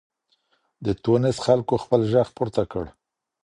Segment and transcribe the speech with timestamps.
[0.85, 2.85] د ټونس خلګو خپل ږغ پورته کړ.